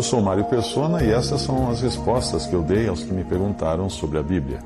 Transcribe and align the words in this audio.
Eu 0.00 0.04
sou 0.04 0.22
Mário 0.22 0.46
Persona 0.46 1.04
e 1.04 1.10
essas 1.10 1.42
são 1.42 1.68
as 1.68 1.82
respostas 1.82 2.46
que 2.46 2.54
eu 2.54 2.62
dei 2.62 2.88
aos 2.88 3.02
que 3.02 3.12
me 3.12 3.22
perguntaram 3.22 3.90
sobre 3.90 4.16
a 4.16 4.22
Bíblia. 4.22 4.60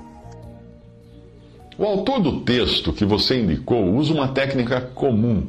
O 1.76 1.84
autor 1.84 2.20
do 2.20 2.42
texto 2.42 2.92
que 2.92 3.04
você 3.04 3.40
indicou 3.40 3.96
usa 3.96 4.14
uma 4.14 4.28
técnica 4.28 4.80
comum, 4.80 5.48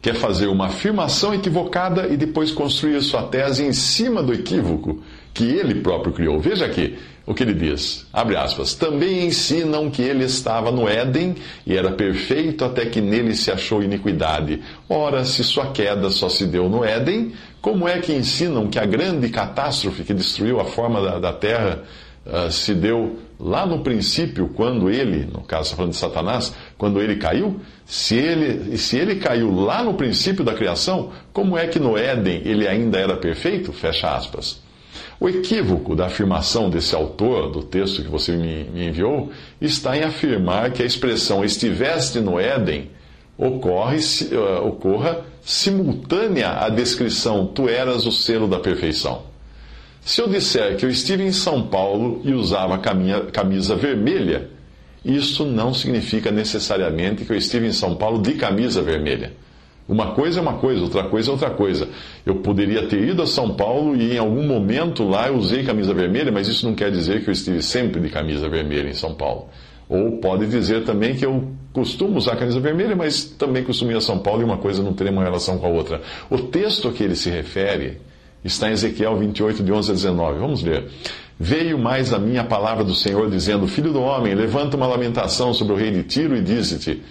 que 0.00 0.08
é 0.08 0.14
fazer 0.14 0.46
uma 0.46 0.68
afirmação 0.68 1.34
equivocada 1.34 2.08
e 2.08 2.16
depois 2.16 2.50
construir 2.50 3.02
sua 3.02 3.24
tese 3.24 3.62
em 3.62 3.74
cima 3.74 4.22
do 4.22 4.32
equívoco 4.32 5.02
que 5.36 5.44
ele 5.44 5.74
próprio 5.82 6.14
criou. 6.14 6.40
Veja 6.40 6.64
aqui 6.64 6.96
o 7.26 7.34
que 7.34 7.42
ele 7.42 7.52
diz. 7.52 8.06
Abre 8.10 8.36
aspas. 8.36 8.72
Também 8.72 9.26
ensinam 9.26 9.90
que 9.90 10.00
ele 10.00 10.24
estava 10.24 10.72
no 10.72 10.88
Éden 10.88 11.34
e 11.66 11.76
era 11.76 11.90
perfeito 11.90 12.64
até 12.64 12.86
que 12.86 13.02
nele 13.02 13.34
se 13.34 13.50
achou 13.50 13.82
iniquidade. 13.82 14.62
Ora, 14.88 15.26
se 15.26 15.44
sua 15.44 15.72
queda 15.72 16.08
só 16.08 16.30
se 16.30 16.46
deu 16.46 16.70
no 16.70 16.82
Éden, 16.82 17.34
como 17.60 17.86
é 17.86 17.98
que 17.98 18.14
ensinam 18.14 18.68
que 18.68 18.78
a 18.78 18.86
grande 18.86 19.28
catástrofe 19.28 20.04
que 20.04 20.14
destruiu 20.14 20.58
a 20.58 20.64
forma 20.64 21.02
da, 21.02 21.18
da 21.18 21.32
terra 21.34 21.82
uh, 22.24 22.50
se 22.50 22.72
deu 22.72 23.18
lá 23.38 23.66
no 23.66 23.80
princípio, 23.80 24.48
quando 24.54 24.88
ele, 24.88 25.28
no 25.30 25.42
caso 25.42 25.76
falando 25.76 25.90
de 25.90 25.98
Satanás, 25.98 26.54
quando 26.78 26.98
ele 27.02 27.16
caiu? 27.16 27.60
Se 27.84 28.16
ele, 28.16 28.78
se 28.78 28.96
ele 28.96 29.16
caiu 29.16 29.54
lá 29.54 29.84
no 29.84 29.92
princípio 29.92 30.42
da 30.42 30.54
criação, 30.54 31.12
como 31.30 31.58
é 31.58 31.66
que 31.66 31.78
no 31.78 31.98
Éden 31.98 32.40
ele 32.46 32.66
ainda 32.66 32.98
era 32.98 33.18
perfeito? 33.18 33.70
Fecha 33.70 34.16
aspas. 34.16 34.64
O 35.18 35.28
equívoco 35.28 35.96
da 35.96 36.06
afirmação 36.06 36.68
desse 36.68 36.94
autor 36.94 37.50
do 37.50 37.62
texto 37.62 38.02
que 38.02 38.08
você 38.08 38.36
me, 38.36 38.88
enviou 38.88 39.30
está 39.60 39.96
em 39.96 40.02
afirmar 40.02 40.72
que 40.72 40.82
a 40.82 40.86
expressão 40.86 41.42
estiveste 41.42 42.20
no 42.20 42.38
Éden 42.38 42.90
ocorre, 43.38 43.96
uh, 43.96 44.66
ocorra 44.66 45.24
simultânea 45.42 46.50
à 46.50 46.68
descrição 46.68 47.46
tu 47.46 47.68
eras 47.68 48.04
o 48.04 48.12
selo 48.12 48.46
da 48.46 48.58
perfeição. 48.58 49.22
Se 50.02 50.20
eu 50.20 50.28
disser 50.28 50.76
que 50.76 50.84
eu 50.84 50.90
estive 50.90 51.24
em 51.24 51.32
São 51.32 51.66
Paulo 51.66 52.20
e 52.22 52.32
usava 52.32 52.78
camisa 52.78 53.74
vermelha, 53.74 54.50
isso 55.04 55.44
não 55.44 55.72
significa 55.72 56.30
necessariamente 56.30 57.24
que 57.24 57.32
eu 57.32 57.36
estive 57.36 57.66
em 57.66 57.72
São 57.72 57.96
Paulo 57.96 58.20
de 58.20 58.34
camisa 58.34 58.82
vermelha. 58.82 59.32
Uma 59.88 60.12
coisa 60.12 60.40
é 60.40 60.42
uma 60.42 60.54
coisa, 60.54 60.82
outra 60.82 61.04
coisa 61.04 61.30
é 61.30 61.32
outra 61.32 61.50
coisa. 61.50 61.88
Eu 62.24 62.36
poderia 62.36 62.88
ter 62.88 63.08
ido 63.08 63.22
a 63.22 63.26
São 63.26 63.54
Paulo 63.54 63.94
e 63.94 64.14
em 64.14 64.18
algum 64.18 64.44
momento 64.44 65.04
lá 65.04 65.28
eu 65.28 65.36
usei 65.36 65.62
camisa 65.62 65.94
vermelha, 65.94 66.32
mas 66.32 66.48
isso 66.48 66.66
não 66.66 66.74
quer 66.74 66.90
dizer 66.90 67.22
que 67.22 67.30
eu 67.30 67.32
estive 67.32 67.62
sempre 67.62 68.00
de 68.00 68.08
camisa 68.08 68.48
vermelha 68.48 68.88
em 68.88 68.94
São 68.94 69.14
Paulo. 69.14 69.48
Ou 69.88 70.18
pode 70.18 70.46
dizer 70.46 70.84
também 70.84 71.14
que 71.14 71.24
eu 71.24 71.52
costumo 71.72 72.18
usar 72.18 72.34
camisa 72.34 72.58
vermelha, 72.58 72.96
mas 72.96 73.24
também 73.24 73.62
costumo 73.62 73.92
ir 73.92 73.96
a 73.96 74.00
São 74.00 74.18
Paulo 74.18 74.40
e 74.40 74.44
uma 74.44 74.58
coisa 74.58 74.82
não 74.82 74.92
tem 74.92 75.08
uma 75.08 75.22
relação 75.22 75.58
com 75.58 75.66
a 75.66 75.70
outra. 75.70 76.00
O 76.28 76.38
texto 76.38 76.88
a 76.88 76.92
que 76.92 77.04
ele 77.04 77.14
se 77.14 77.30
refere 77.30 77.98
está 78.42 78.68
em 78.68 78.72
Ezequiel 78.72 79.16
28, 79.16 79.62
de 79.62 79.72
11 79.72 79.90
a 79.90 79.94
19. 79.94 80.38
Vamos 80.40 80.62
ler. 80.64 80.88
Veio 81.38 81.78
mais 81.78 82.12
a 82.12 82.18
minha 82.18 82.42
palavra 82.42 82.82
do 82.82 82.94
Senhor, 82.94 83.30
dizendo: 83.30 83.68
Filho 83.68 83.92
do 83.92 84.00
homem, 84.00 84.34
levanta 84.34 84.76
uma 84.76 84.86
lamentação 84.86 85.54
sobre 85.54 85.74
o 85.74 85.76
rei 85.76 85.90
de 85.92 86.02
Tiro 86.02 86.36
e 86.36 86.40
dize-te. 86.40 87.02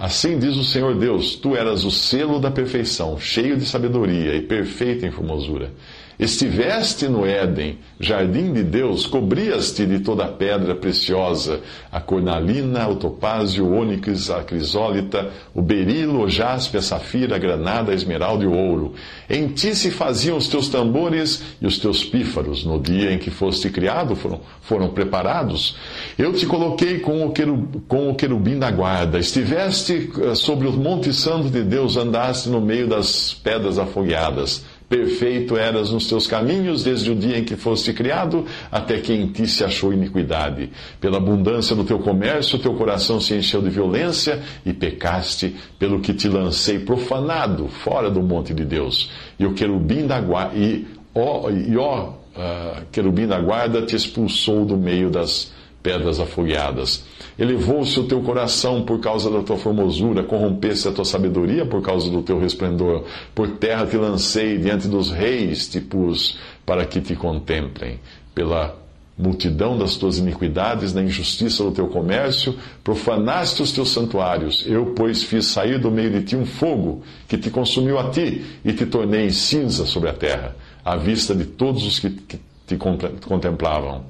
Assim 0.00 0.38
diz 0.38 0.56
o 0.56 0.64
Senhor 0.64 0.94
Deus: 0.94 1.36
Tu 1.36 1.54
eras 1.54 1.84
o 1.84 1.90
selo 1.90 2.40
da 2.40 2.50
perfeição, 2.50 3.20
cheio 3.20 3.54
de 3.54 3.66
sabedoria 3.66 4.34
e 4.34 4.40
perfeito 4.40 5.04
em 5.04 5.10
formosura. 5.10 5.74
Estiveste 6.20 7.08
no 7.08 7.24
Éden, 7.24 7.78
jardim 7.98 8.52
de 8.52 8.62
Deus, 8.62 9.06
cobrias-te 9.06 9.86
de 9.86 10.00
toda 10.00 10.26
a 10.26 10.28
pedra 10.28 10.74
preciosa, 10.74 11.60
a 11.90 11.98
cornalina, 11.98 12.86
o 12.88 12.96
topázio, 12.96 13.64
o 13.64 13.72
ônix, 13.72 14.28
a 14.28 14.42
crisólita, 14.42 15.30
o 15.54 15.62
berilo, 15.62 16.24
o 16.24 16.28
jaspe, 16.28 16.76
a 16.76 16.82
safira, 16.82 17.36
a 17.36 17.38
granada, 17.38 17.90
a 17.90 17.94
esmeralda 17.94 18.44
e 18.44 18.46
o 18.46 18.52
ouro. 18.52 18.92
Em 19.30 19.48
ti 19.48 19.74
se 19.74 19.90
faziam 19.90 20.36
os 20.36 20.46
teus 20.46 20.68
tambores 20.68 21.42
e 21.58 21.66
os 21.66 21.78
teus 21.78 22.04
pífaros. 22.04 22.66
No 22.66 22.78
dia 22.78 23.10
em 23.14 23.18
que 23.18 23.30
foste 23.30 23.70
criado, 23.70 24.14
foram, 24.14 24.42
foram 24.60 24.90
preparados. 24.90 25.74
Eu 26.18 26.34
te 26.34 26.44
coloquei 26.44 26.98
com 26.98 27.26
o, 27.26 27.32
querub, 27.32 27.80
com 27.88 28.10
o 28.10 28.14
querubim 28.14 28.58
da 28.58 28.70
guarda. 28.70 29.18
Estiveste 29.18 30.10
eh, 30.20 30.34
sobre 30.34 30.68
o 30.68 30.72
monte 30.72 31.14
santo 31.14 31.48
de 31.48 31.62
Deus, 31.62 31.96
andaste 31.96 32.50
no 32.50 32.60
meio 32.60 32.86
das 32.86 33.32
pedras 33.32 33.78
afogueadas. 33.78 34.62
Perfeito 34.90 35.56
eras 35.56 35.92
nos 35.92 36.08
teus 36.08 36.26
caminhos 36.26 36.82
desde 36.82 37.12
o 37.12 37.14
dia 37.14 37.38
em 37.38 37.44
que 37.44 37.54
foste 37.54 37.92
criado, 37.92 38.44
até 38.72 38.98
que 38.98 39.12
em 39.12 39.28
ti 39.28 39.46
se 39.46 39.62
achou 39.62 39.92
iniquidade. 39.92 40.68
Pela 41.00 41.18
abundância 41.18 41.76
do 41.76 41.84
teu 41.84 42.00
comércio, 42.00 42.58
teu 42.58 42.74
coração 42.74 43.20
se 43.20 43.36
encheu 43.36 43.62
de 43.62 43.70
violência 43.70 44.42
e 44.66 44.72
pecaste, 44.72 45.54
pelo 45.78 46.00
que 46.00 46.12
te 46.12 46.28
lancei 46.28 46.80
profanado 46.80 47.68
fora 47.68 48.10
do 48.10 48.20
monte 48.20 48.52
de 48.52 48.64
Deus. 48.64 49.12
E 49.38 49.46
o 49.46 49.54
querubim 49.54 50.08
da 50.08 50.20
guarda, 50.20 50.58
e 50.58 50.84
ó, 51.14 51.48
e 51.48 51.76
ó 51.76 52.08
uh, 52.08 52.84
querubim 52.90 53.28
da 53.28 53.40
guarda 53.40 53.82
te 53.82 53.94
expulsou 53.94 54.64
do 54.64 54.76
meio 54.76 55.08
das 55.08 55.52
pedras 55.82 56.20
afogueadas. 56.20 57.04
Elevou-se 57.38 57.98
o 57.98 58.04
teu 58.04 58.20
coração 58.20 58.82
por 58.82 59.00
causa 59.00 59.30
da 59.30 59.42
tua 59.42 59.56
formosura, 59.56 60.22
corrompesse 60.22 60.88
a 60.88 60.92
tua 60.92 61.04
sabedoria 61.04 61.64
por 61.64 61.82
causa 61.82 62.10
do 62.10 62.22
teu 62.22 62.38
resplendor. 62.38 63.04
Por 63.34 63.48
terra 63.52 63.86
te 63.86 63.96
lancei, 63.96 64.58
diante 64.58 64.88
dos 64.88 65.10
reis 65.10 65.68
te 65.68 65.80
pus, 65.80 66.38
para 66.66 66.84
que 66.84 67.00
te 67.00 67.16
contemplem. 67.16 67.98
Pela 68.34 68.78
multidão 69.20 69.76
das 69.76 69.96
tuas 69.96 70.18
iniquidades, 70.18 70.94
na 70.94 71.02
injustiça 71.02 71.62
do 71.62 71.70
teu 71.70 71.86
comércio, 71.88 72.56
profanaste 72.82 73.62
os 73.62 73.70
teus 73.70 73.90
santuários. 73.90 74.64
Eu, 74.66 74.94
pois, 74.96 75.22
fiz 75.22 75.46
sair 75.46 75.78
do 75.78 75.90
meio 75.90 76.10
de 76.10 76.22
ti 76.22 76.36
um 76.36 76.46
fogo 76.46 77.02
que 77.28 77.36
te 77.36 77.50
consumiu 77.50 77.98
a 77.98 78.10
ti 78.10 78.44
e 78.64 78.72
te 78.72 78.86
tornei 78.86 79.26
em 79.26 79.30
cinza 79.30 79.84
sobre 79.84 80.08
a 80.08 80.14
terra, 80.14 80.56
à 80.84 80.96
vista 80.96 81.34
de 81.34 81.44
todos 81.44 81.84
os 81.84 81.98
que, 81.98 82.10
que 82.10 82.40
te 82.66 82.76
contemplavam. 82.76 84.04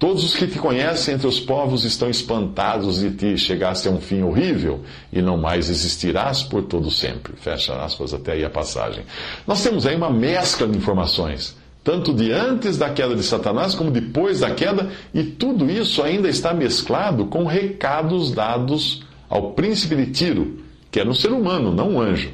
Todos 0.00 0.24
os 0.24 0.34
que 0.34 0.46
te 0.46 0.58
conhecem 0.58 1.12
entre 1.12 1.26
os 1.26 1.38
povos 1.38 1.84
estão 1.84 2.08
espantados 2.08 3.00
de 3.00 3.10
ti. 3.10 3.36
Chegaste 3.36 3.86
a 3.86 3.90
um 3.90 4.00
fim 4.00 4.22
horrível 4.22 4.80
e 5.12 5.20
não 5.20 5.36
mais 5.36 5.68
existirás 5.68 6.42
por 6.42 6.62
todo 6.62 6.90
sempre. 6.90 7.34
Fecha 7.36 7.74
aspas 7.74 8.14
até 8.14 8.32
aí 8.32 8.42
a 8.42 8.48
passagem. 8.48 9.04
Nós 9.46 9.62
temos 9.62 9.84
aí 9.86 9.94
uma 9.94 10.08
mescla 10.08 10.66
de 10.66 10.74
informações, 10.74 11.54
tanto 11.84 12.14
de 12.14 12.32
antes 12.32 12.78
da 12.78 12.88
queda 12.88 13.14
de 13.14 13.22
Satanás 13.22 13.74
como 13.74 13.90
depois 13.90 14.40
da 14.40 14.52
queda, 14.52 14.90
e 15.12 15.22
tudo 15.22 15.70
isso 15.70 16.02
ainda 16.02 16.30
está 16.30 16.54
mesclado 16.54 17.26
com 17.26 17.44
recados 17.44 18.32
dados 18.32 19.02
ao 19.28 19.52
príncipe 19.52 19.96
de 19.96 20.06
Tiro, 20.06 20.60
que 20.90 20.98
era 20.98 21.10
um 21.10 21.14
ser 21.14 21.30
humano, 21.30 21.74
não 21.74 21.96
um 21.96 22.00
anjo. 22.00 22.30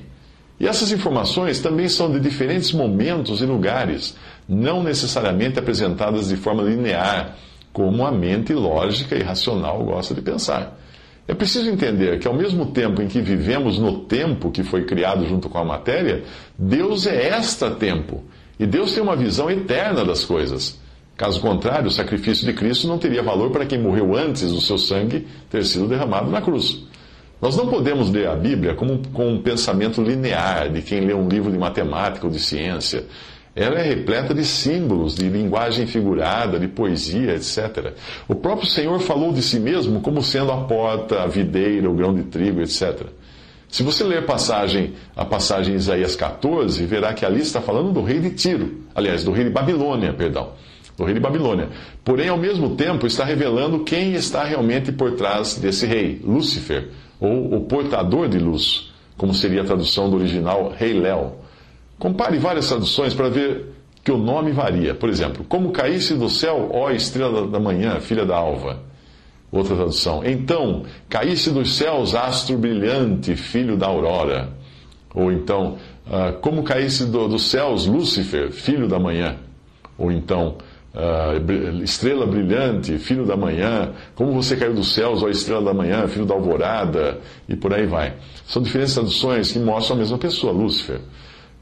E 0.60 0.68
essas 0.68 0.92
informações 0.92 1.58
também 1.58 1.88
são 1.88 2.12
de 2.12 2.20
diferentes 2.20 2.70
momentos 2.70 3.40
e 3.42 3.44
lugares, 3.44 4.14
não 4.48 4.84
necessariamente 4.84 5.58
apresentadas 5.58 6.28
de 6.28 6.36
forma 6.36 6.62
linear 6.62 7.36
como 7.76 8.06
a 8.06 8.10
mente 8.10 8.54
lógica 8.54 9.14
e 9.14 9.22
racional 9.22 9.84
gosta 9.84 10.14
de 10.14 10.22
pensar. 10.22 10.80
É 11.28 11.34
preciso 11.34 11.68
entender 11.68 12.18
que, 12.18 12.26
ao 12.26 12.32
mesmo 12.32 12.64
tempo 12.64 13.02
em 13.02 13.06
que 13.06 13.20
vivemos 13.20 13.78
no 13.78 13.98
tempo 14.04 14.50
que 14.50 14.64
foi 14.64 14.86
criado 14.86 15.26
junto 15.26 15.50
com 15.50 15.58
a 15.58 15.64
matéria, 15.64 16.24
Deus 16.58 17.06
é 17.06 17.28
extra-tempo. 17.36 18.24
E 18.58 18.64
Deus 18.64 18.94
tem 18.94 19.02
uma 19.02 19.14
visão 19.14 19.50
eterna 19.50 20.06
das 20.06 20.24
coisas. 20.24 20.80
Caso 21.18 21.38
contrário, 21.38 21.88
o 21.88 21.90
sacrifício 21.90 22.46
de 22.46 22.54
Cristo 22.54 22.88
não 22.88 22.96
teria 22.96 23.22
valor 23.22 23.50
para 23.50 23.66
quem 23.66 23.78
morreu 23.78 24.16
antes 24.16 24.50
do 24.50 24.60
seu 24.62 24.78
sangue 24.78 25.26
ter 25.50 25.62
sido 25.66 25.86
derramado 25.86 26.30
na 26.30 26.40
cruz. 26.40 26.82
Nós 27.42 27.58
não 27.58 27.66
podemos 27.66 28.08
ler 28.08 28.26
a 28.28 28.34
Bíblia 28.34 28.74
como, 28.74 29.02
com 29.12 29.34
um 29.34 29.42
pensamento 29.42 30.00
linear 30.00 30.72
de 30.72 30.80
quem 30.80 31.00
lê 31.00 31.12
um 31.12 31.28
livro 31.28 31.52
de 31.52 31.58
matemática 31.58 32.24
ou 32.24 32.32
de 32.32 32.40
ciência. 32.40 33.04
Ela 33.56 33.80
é 33.80 33.82
repleta 33.82 34.34
de 34.34 34.44
símbolos, 34.44 35.14
de 35.14 35.26
linguagem 35.30 35.86
figurada, 35.86 36.60
de 36.60 36.68
poesia, 36.68 37.34
etc. 37.34 37.94
O 38.28 38.34
próprio 38.34 38.68
Senhor 38.68 39.00
falou 39.00 39.32
de 39.32 39.40
si 39.40 39.58
mesmo 39.58 40.00
como 40.00 40.22
sendo 40.22 40.52
a 40.52 40.58
porta, 40.58 41.22
a 41.22 41.26
videira, 41.26 41.90
o 41.90 41.94
grão 41.94 42.14
de 42.14 42.24
trigo, 42.24 42.60
etc. 42.60 43.06
Se 43.66 43.82
você 43.82 44.04
ler 44.04 44.26
passagem, 44.26 44.92
a 45.16 45.24
passagem 45.24 45.72
em 45.72 45.78
Isaías 45.78 46.14
14, 46.14 46.84
verá 46.84 47.14
que 47.14 47.24
ali 47.24 47.40
está 47.40 47.62
falando 47.62 47.92
do 47.92 48.02
rei 48.02 48.20
de 48.20 48.30
Tiro. 48.30 48.82
Aliás, 48.94 49.24
do 49.24 49.32
rei 49.32 49.44
de 49.44 49.50
Babilônia, 49.50 50.12
perdão. 50.12 50.50
Do 50.94 51.04
rei 51.04 51.14
de 51.14 51.20
Babilônia. 51.20 51.70
Porém, 52.04 52.28
ao 52.28 52.38
mesmo 52.38 52.76
tempo, 52.76 53.06
está 53.06 53.24
revelando 53.24 53.84
quem 53.84 54.12
está 54.12 54.44
realmente 54.44 54.92
por 54.92 55.12
trás 55.12 55.56
desse 55.56 55.86
rei, 55.86 56.20
Lúcifer, 56.22 56.88
ou 57.18 57.54
o 57.54 57.60
portador 57.62 58.28
de 58.28 58.38
luz 58.38 58.94
como 59.16 59.32
seria 59.32 59.62
a 59.62 59.64
tradução 59.64 60.10
do 60.10 60.16
original 60.16 60.72
Rei 60.76 60.92
Léo. 60.92 61.32
Compare 61.98 62.38
várias 62.38 62.68
traduções 62.68 63.14
para 63.14 63.28
ver 63.28 63.66
que 64.04 64.12
o 64.12 64.18
nome 64.18 64.52
varia. 64.52 64.94
Por 64.94 65.08
exemplo, 65.08 65.44
como 65.48 65.72
caísse 65.72 66.14
do 66.14 66.28
céu, 66.28 66.70
ó 66.72 66.90
estrela 66.90 67.46
da 67.46 67.58
manhã, 67.58 67.98
filha 68.00 68.24
da 68.24 68.36
alva. 68.36 68.80
Outra 69.50 69.74
tradução. 69.74 70.22
Então, 70.24 70.84
caísse 71.08 71.50
dos 71.50 71.76
céus, 71.76 72.14
astro 72.14 72.58
brilhante, 72.58 73.34
filho 73.34 73.76
da 73.76 73.86
aurora. 73.86 74.50
Ou 75.14 75.32
então, 75.32 75.76
uh, 76.06 76.38
como 76.40 76.62
caísse 76.62 77.06
do, 77.06 77.26
dos 77.26 77.50
céus, 77.50 77.86
Lúcifer, 77.86 78.52
filho 78.52 78.86
da 78.86 78.98
manhã. 78.98 79.36
Ou 79.96 80.12
então, 80.12 80.56
uh, 80.94 81.82
estrela 81.82 82.26
brilhante, 82.26 82.98
filho 82.98 83.24
da 83.24 83.36
manhã. 83.36 83.92
Como 84.14 84.32
você 84.32 84.56
caiu 84.56 84.74
dos 84.74 84.92
céus, 84.92 85.22
ó 85.22 85.28
estrela 85.28 85.62
da 85.62 85.72
manhã, 85.72 86.06
filho 86.06 86.26
da 86.26 86.34
alvorada. 86.34 87.18
E 87.48 87.56
por 87.56 87.72
aí 87.72 87.86
vai. 87.86 88.14
São 88.46 88.62
diferentes 88.62 88.92
traduções 88.92 89.50
que 89.50 89.58
mostram 89.58 89.96
a 89.96 89.98
mesma 90.00 90.18
pessoa, 90.18 90.52
Lúcifer. 90.52 91.00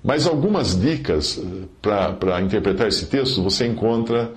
Mas 0.05 0.27
algumas 0.27 0.79
dicas 0.79 1.39
eh, 1.39 2.13
para 2.21 2.43
interpretar 2.43 2.89
esse 2.89 3.07
texto 3.07 3.43
você 3.43 3.67
encontra 3.67 4.31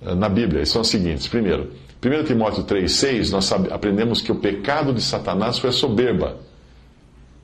eh, 0.00 0.14
na 0.14 0.28
Bíblia. 0.28 0.62
E 0.62 0.66
são 0.66 0.80
as 0.80 0.86
seguintes. 0.86 1.26
Primeiro, 1.26 1.72
1 2.00 2.24
Timóteo 2.24 2.62
3,6, 2.62 3.32
nós 3.32 3.52
aprendemos 3.52 4.20
que 4.20 4.30
o 4.30 4.36
pecado 4.36 4.94
de 4.94 5.02
Satanás 5.02 5.58
foi 5.58 5.70
a 5.70 5.72
soberba, 5.72 6.36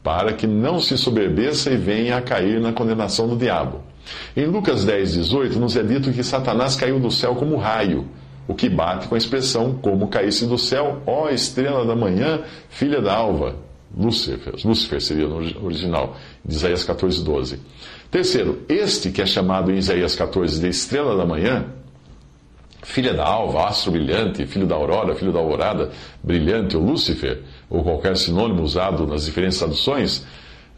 para 0.04 0.32
que 0.32 0.46
não 0.46 0.80
se 0.80 0.96
soberbeça 0.96 1.72
e 1.72 1.76
venha 1.76 2.16
a 2.16 2.22
cair 2.22 2.60
na 2.60 2.72
condenação 2.72 3.26
do 3.26 3.36
diabo. 3.36 3.80
Em 4.36 4.46
Lucas 4.46 4.86
10,18, 4.86 5.56
nos 5.56 5.76
é 5.76 5.82
dito 5.82 6.12
que 6.12 6.22
Satanás 6.22 6.76
caiu 6.76 7.00
do 7.00 7.10
céu 7.10 7.34
como 7.34 7.56
raio, 7.56 8.06
o 8.46 8.54
que 8.54 8.68
bate 8.68 9.08
com 9.08 9.16
a 9.16 9.18
expressão 9.18 9.74
como 9.82 10.06
caísse 10.06 10.46
do 10.46 10.58
céu, 10.58 11.02
ó 11.06 11.30
estrela 11.30 11.84
da 11.84 11.96
manhã, 11.96 12.42
filha 12.68 13.00
da 13.00 13.12
alva. 13.12 13.56
Lúcifer, 13.96 14.54
Lúcifer 14.64 15.00
seria 15.00 15.26
no 15.28 15.36
original, 15.64 16.16
de 16.44 16.54
Isaías 16.54 16.86
14,12. 16.86 17.58
Terceiro, 18.10 18.62
este 18.68 19.10
que 19.10 19.22
é 19.22 19.26
chamado 19.26 19.70
em 19.70 19.76
Isaías 19.76 20.14
14 20.14 20.60
de 20.60 20.68
estrela 20.68 21.16
da 21.16 21.24
manhã, 21.24 21.66
filha 22.82 23.14
da 23.14 23.24
alva, 23.24 23.66
astro 23.66 23.92
brilhante, 23.92 24.46
filho 24.46 24.66
da 24.66 24.74
aurora, 24.74 25.14
filho 25.14 25.32
da 25.32 25.38
alvorada, 25.38 25.90
brilhante, 26.22 26.76
ou 26.76 26.82
Lúcifer, 26.84 27.42
ou 27.70 27.82
qualquer 27.82 28.16
sinônimo 28.16 28.62
usado 28.62 29.06
nas 29.06 29.24
diferentes 29.24 29.58
traduções, 29.58 30.26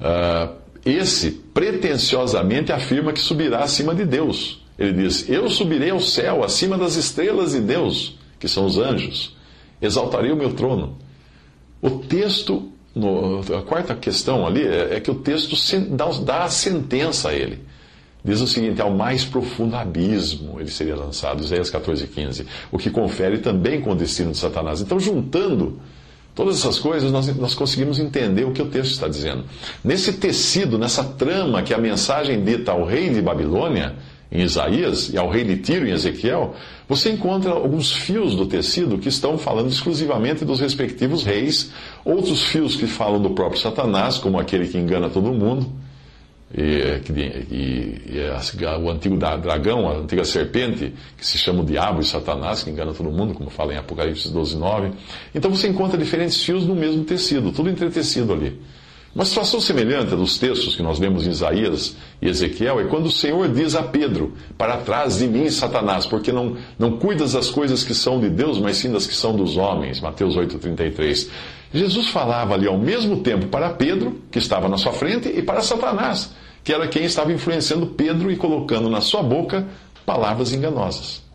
uh, 0.00 0.54
esse 0.84 1.32
pretensiosamente 1.52 2.72
afirma 2.72 3.12
que 3.12 3.20
subirá 3.20 3.60
acima 3.60 3.94
de 3.94 4.04
Deus. 4.04 4.64
Ele 4.78 4.92
diz: 4.92 5.28
Eu 5.28 5.48
subirei 5.50 5.90
ao 5.90 6.00
céu, 6.00 6.44
acima 6.44 6.78
das 6.78 6.96
estrelas 6.96 7.52
de 7.52 7.60
Deus, 7.60 8.16
que 8.38 8.46
são 8.46 8.64
os 8.64 8.78
anjos, 8.78 9.36
exaltarei 9.82 10.30
o 10.30 10.36
meu 10.36 10.52
trono. 10.52 10.96
O 11.82 11.90
texto, 11.90 12.70
no, 12.96 13.40
a 13.54 13.62
quarta 13.62 13.94
questão 13.94 14.46
ali 14.46 14.66
é, 14.66 14.94
é 14.96 15.00
que 15.00 15.10
o 15.10 15.16
texto 15.16 15.54
dá, 15.90 16.06
dá 16.24 16.44
a 16.44 16.48
sentença 16.48 17.28
a 17.28 17.34
ele. 17.34 17.60
Diz 18.24 18.40
o 18.40 18.46
seguinte: 18.46 18.80
ao 18.80 18.90
mais 18.90 19.22
profundo 19.22 19.76
abismo 19.76 20.58
ele 20.58 20.70
seria 20.70 20.96
lançado, 20.96 21.44
Isaías 21.44 21.68
14, 21.68 22.06
15, 22.06 22.46
o 22.72 22.78
que 22.78 22.88
confere 22.88 23.38
também 23.38 23.82
com 23.82 23.92
o 23.92 23.94
destino 23.94 24.32
de 24.32 24.38
Satanás. 24.38 24.80
Então, 24.80 24.98
juntando 24.98 25.78
todas 26.34 26.58
essas 26.58 26.78
coisas, 26.78 27.12
nós, 27.12 27.36
nós 27.36 27.54
conseguimos 27.54 27.98
entender 27.98 28.44
o 28.44 28.52
que 28.52 28.62
o 28.62 28.66
texto 28.66 28.92
está 28.92 29.08
dizendo. 29.08 29.44
Nesse 29.84 30.14
tecido, 30.14 30.78
nessa 30.78 31.04
trama 31.04 31.62
que 31.62 31.74
a 31.74 31.78
mensagem 31.78 32.42
dita 32.42 32.72
ao 32.72 32.84
rei 32.84 33.10
de 33.10 33.20
Babilônia, 33.20 33.94
em 34.32 34.42
Isaías, 34.42 35.10
e 35.10 35.18
ao 35.18 35.28
rei 35.28 35.44
de 35.44 35.58
Tiro, 35.58 35.86
em 35.86 35.92
Ezequiel, 35.92 36.54
você 36.88 37.10
encontra 37.10 37.50
alguns 37.50 37.92
fios 37.92 38.34
do 38.34 38.46
tecido 38.46 38.98
que 38.98 39.08
estão 39.08 39.36
falando 39.36 39.68
exclusivamente 39.68 40.44
dos 40.44 40.60
respectivos 40.60 41.24
reis, 41.24 41.72
outros 42.04 42.44
fios 42.44 42.76
que 42.76 42.86
falam 42.86 43.20
do 43.20 43.30
próprio 43.30 43.60
Satanás, 43.60 44.18
como 44.18 44.38
aquele 44.38 44.68
que 44.68 44.78
engana 44.78 45.10
todo 45.10 45.32
mundo 45.32 45.66
e, 46.54 47.02
e, 47.50 48.02
e 48.08 48.80
o 48.80 48.90
antigo 48.90 49.16
dragão, 49.16 49.88
a 49.88 49.96
antiga 49.96 50.24
serpente, 50.24 50.94
que 51.16 51.26
se 51.26 51.38
chama 51.38 51.62
o 51.62 51.64
diabo 51.64 52.00
e 52.00 52.04
Satanás, 52.04 52.62
que 52.62 52.70
engana 52.70 52.94
todo 52.94 53.10
mundo, 53.10 53.34
como 53.34 53.50
fala 53.50 53.74
em 53.74 53.76
Apocalipse 53.76 54.32
12, 54.32 54.56
9. 54.56 54.90
Então 55.34 55.50
você 55.50 55.68
encontra 55.68 55.98
diferentes 55.98 56.42
fios 56.42 56.64
no 56.64 56.74
mesmo 56.74 57.04
tecido, 57.04 57.50
tudo 57.50 57.68
entretecido 57.68 58.32
ali. 58.32 58.60
Uma 59.16 59.24
situação 59.24 59.58
semelhante 59.62 60.14
dos 60.14 60.36
textos 60.36 60.76
que 60.76 60.82
nós 60.82 60.98
lemos 60.98 61.26
em 61.26 61.30
Isaías 61.30 61.96
e 62.20 62.28
Ezequiel 62.28 62.80
é 62.80 62.84
quando 62.84 63.06
o 63.06 63.10
Senhor 63.10 63.48
diz 63.48 63.74
a 63.74 63.82
Pedro: 63.82 64.34
Para 64.58 64.76
trás 64.76 65.16
de 65.16 65.26
mim, 65.26 65.48
Satanás, 65.48 66.04
porque 66.04 66.30
não, 66.30 66.58
não 66.78 66.98
cuidas 66.98 67.32
das 67.32 67.48
coisas 67.48 67.82
que 67.82 67.94
são 67.94 68.20
de 68.20 68.28
Deus, 68.28 68.58
mas 68.58 68.76
sim 68.76 68.92
das 68.92 69.06
que 69.06 69.14
são 69.14 69.34
dos 69.34 69.56
homens. 69.56 70.02
Mateus 70.02 70.36
8,33. 70.36 71.30
Jesus 71.72 72.08
falava 72.08 72.52
ali 72.52 72.66
ao 72.66 72.76
mesmo 72.76 73.22
tempo 73.22 73.46
para 73.46 73.70
Pedro, 73.70 74.20
que 74.30 74.38
estava 74.38 74.68
na 74.68 74.76
sua 74.76 74.92
frente, 74.92 75.30
e 75.30 75.40
para 75.40 75.62
Satanás, 75.62 76.34
que 76.62 76.70
era 76.70 76.86
quem 76.86 77.06
estava 77.06 77.32
influenciando 77.32 77.86
Pedro 77.86 78.30
e 78.30 78.36
colocando 78.36 78.90
na 78.90 79.00
sua 79.00 79.22
boca 79.22 79.66
palavras 80.04 80.52
enganosas. 80.52 81.25